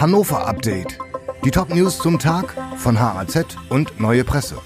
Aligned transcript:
Hannover 0.00 0.46
Update. 0.46 0.96
Die 1.44 1.50
Top 1.50 1.74
News 1.74 1.98
zum 1.98 2.20
Tag 2.20 2.54
von 2.76 3.00
HAZ 3.00 3.56
und 3.68 3.98
Neue 3.98 4.22
Presse. 4.22 4.56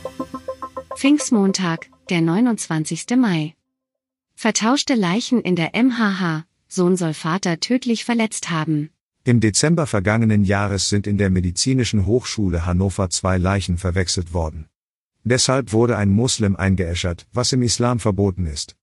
Pfingstmontag, 0.95 1.89
der 2.11 2.21
29. 2.21 3.07
Mai. 3.17 3.55
Vertauschte 4.35 4.95
Leichen 4.95 5.41
in 5.41 5.57
der 5.57 5.71
MHH. 5.73 6.45
Sohn 6.69 6.99
soll 6.99 7.15
Vater 7.15 7.61
tödlich 7.61 8.05
verletzt 8.05 8.51
haben. 8.51 8.91
Im 9.25 9.41
Dezember 9.41 9.87
vergangenen 9.87 10.45
Jahres 10.45 10.91
sind 10.91 11.07
in 11.07 11.17
der 11.17 11.31
Medizinischen 11.31 12.05
Hochschule 12.05 12.67
Hannover 12.67 13.09
zwei 13.09 13.39
Leichen 13.39 13.79
verwechselt 13.79 14.35
worden. 14.35 14.67
Deshalb 15.25 15.73
wurde 15.73 15.97
ein 15.97 16.11
Muslim 16.11 16.57
eingeäschert, 16.57 17.27
was 17.33 17.53
im 17.53 17.63
Islam 17.63 18.01
verboten 18.01 18.45
ist. 18.45 18.77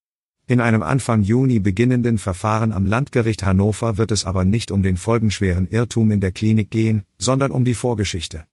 In 0.49 0.61
einem 0.61 0.81
Anfang 0.81 1.21
Juni 1.21 1.59
beginnenden 1.59 2.17
Verfahren 2.17 2.71
am 2.71 2.87
Landgericht 2.87 3.45
Hannover 3.45 3.99
wird 3.99 4.09
es 4.09 4.25
aber 4.25 4.45
nicht 4.45 4.71
um 4.71 4.81
den 4.81 4.97
folgenschweren 4.97 5.67
Irrtum 5.69 6.09
in 6.09 6.21
der 6.21 6.31
Klinik 6.31 6.71
gehen, 6.71 7.03
sondern 7.19 7.51
um 7.51 7.65
die 7.65 7.75
Vorgeschichte. 7.75 8.45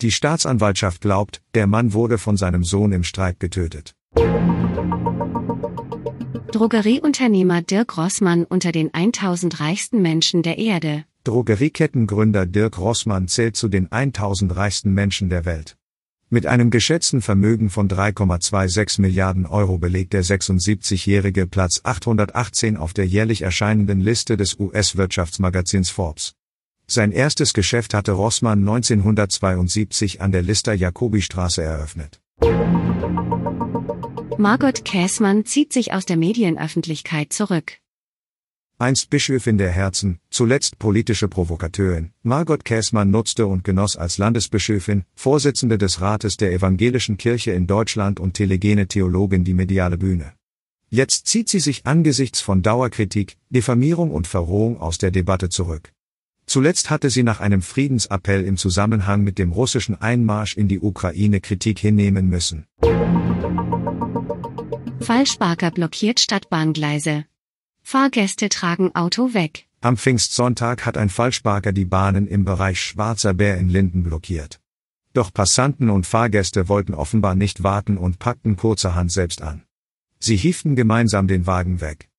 Die 0.00 0.10
Staatsanwaltschaft 0.10 1.00
glaubt, 1.02 1.42
der 1.54 1.68
Mann 1.68 1.92
wurde 1.92 2.18
von 2.18 2.36
seinem 2.36 2.64
Sohn 2.64 2.90
im 2.90 3.04
Streit 3.04 3.38
getötet. 3.38 3.94
Drogerieunternehmer 6.50 7.62
Dirk 7.62 7.96
Rossmann 7.96 8.42
unter 8.42 8.72
den 8.72 8.92
1000 8.92 9.60
reichsten 9.60 10.02
Menschen 10.02 10.42
der 10.42 10.58
Erde. 10.58 11.04
Drogeriekettengründer 11.22 12.46
Dirk 12.46 12.76
Rossmann 12.76 13.28
zählt 13.28 13.54
zu 13.54 13.68
den 13.68 13.92
1000 13.92 14.56
reichsten 14.56 14.94
Menschen 14.94 15.28
der 15.28 15.44
Welt. 15.44 15.76
Mit 16.28 16.44
einem 16.44 16.70
geschätzten 16.70 17.22
Vermögen 17.22 17.70
von 17.70 17.88
3,26 17.88 19.00
Milliarden 19.00 19.46
Euro 19.46 19.78
belegt 19.78 20.12
der 20.12 20.24
76-jährige 20.24 21.46
Platz 21.46 21.82
818 21.84 22.76
auf 22.76 22.92
der 22.92 23.06
jährlich 23.06 23.42
erscheinenden 23.42 24.00
Liste 24.00 24.36
des 24.36 24.58
US-Wirtschaftsmagazins 24.58 25.90
Forbes. 25.90 26.34
Sein 26.88 27.12
erstes 27.12 27.52
Geschäft 27.52 27.94
hatte 27.94 28.10
Rossmann 28.10 28.58
1972 28.58 30.20
an 30.20 30.32
der 30.32 30.42
Lister 30.42 30.74
Jacobi-Straße 30.74 31.62
eröffnet. 31.62 32.20
Margot 34.36 34.84
Käßmann 34.84 35.44
zieht 35.44 35.72
sich 35.72 35.92
aus 35.92 36.06
der 36.06 36.16
Medienöffentlichkeit 36.16 37.32
zurück. 37.32 37.78
Einst 38.78 39.08
Bischöfin 39.08 39.56
der 39.56 39.70
Herzen, 39.70 40.18
zuletzt 40.28 40.78
politische 40.78 41.28
Provokateurin, 41.28 42.10
Margot 42.22 42.62
Käßmann 42.62 43.10
nutzte 43.10 43.46
und 43.46 43.64
genoss 43.64 43.96
als 43.96 44.18
Landesbischöfin, 44.18 45.04
Vorsitzende 45.14 45.78
des 45.78 46.02
Rates 46.02 46.36
der 46.36 46.52
Evangelischen 46.52 47.16
Kirche 47.16 47.52
in 47.52 47.66
Deutschland 47.66 48.20
und 48.20 48.34
telegene 48.34 48.86
Theologin 48.86 49.44
die 49.44 49.54
mediale 49.54 49.96
Bühne. 49.96 50.34
Jetzt 50.90 51.26
zieht 51.26 51.48
sie 51.48 51.58
sich 51.58 51.86
angesichts 51.86 52.42
von 52.42 52.60
Dauerkritik, 52.60 53.38
Diffamierung 53.48 54.10
und 54.10 54.26
Verrohung 54.26 54.78
aus 54.78 54.98
der 54.98 55.10
Debatte 55.10 55.48
zurück. 55.48 55.90
Zuletzt 56.44 56.90
hatte 56.90 57.08
sie 57.08 57.22
nach 57.22 57.40
einem 57.40 57.62
Friedensappell 57.62 58.44
im 58.44 58.58
Zusammenhang 58.58 59.24
mit 59.24 59.38
dem 59.38 59.52
russischen 59.52 59.98
Einmarsch 59.98 60.54
in 60.54 60.68
die 60.68 60.80
Ukraine 60.80 61.40
Kritik 61.40 61.78
hinnehmen 61.78 62.28
müssen. 62.28 62.66
Falschparker 65.00 65.70
blockiert 65.70 66.20
Stadtbahngleise. 66.20 67.24
Fahrgäste 67.88 68.48
tragen 68.48 68.92
Auto 68.96 69.32
weg. 69.32 69.68
Am 69.80 69.96
Pfingstsonntag 69.96 70.84
hat 70.86 70.98
ein 70.98 71.08
Falschparker 71.08 71.70
die 71.70 71.84
Bahnen 71.84 72.26
im 72.26 72.44
Bereich 72.44 72.80
Schwarzer 72.80 73.32
Bär 73.32 73.58
in 73.58 73.68
Linden 73.68 74.02
blockiert. 74.02 74.60
Doch 75.12 75.32
Passanten 75.32 75.88
und 75.88 76.04
Fahrgäste 76.04 76.68
wollten 76.68 76.94
offenbar 76.94 77.36
nicht 77.36 77.62
warten 77.62 77.96
und 77.96 78.18
packten 78.18 78.56
kurzerhand 78.56 79.12
selbst 79.12 79.40
an. 79.40 79.62
Sie 80.18 80.34
hieften 80.36 80.74
gemeinsam 80.74 81.28
den 81.28 81.46
Wagen 81.46 81.80
weg. 81.80 82.10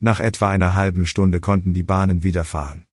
Nach 0.00 0.18
etwa 0.18 0.50
einer 0.50 0.74
halben 0.74 1.06
Stunde 1.06 1.38
konnten 1.38 1.72
die 1.72 1.84
Bahnen 1.84 2.24
wieder 2.24 2.42
fahren. 2.42 2.84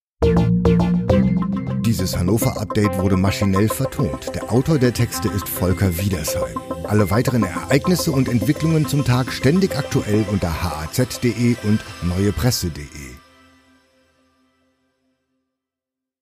Dieses 1.89 2.15
Hannover-Update 2.15 2.99
wurde 2.99 3.17
maschinell 3.17 3.67
vertont. 3.67 4.35
Der 4.35 4.51
Autor 4.51 4.77
der 4.77 4.93
Texte 4.93 5.27
ist 5.27 5.49
Volker 5.49 5.97
Wiedersheim. 5.97 6.55
Alle 6.83 7.09
weiteren 7.09 7.41
Ereignisse 7.41 8.11
und 8.11 8.29
Entwicklungen 8.29 8.85
zum 8.85 9.03
Tag 9.03 9.31
ständig 9.31 9.75
aktuell 9.75 10.23
unter 10.31 10.61
haz.de 10.61 11.55
und 11.63 11.79
neuepresse.de. 12.03 13.08